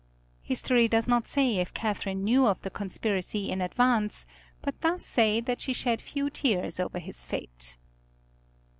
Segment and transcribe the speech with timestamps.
[0.41, 4.25] History does not say if Catherine knew of the conspiracy in advance,
[4.63, 7.77] but does say that she shed few tears over his fate.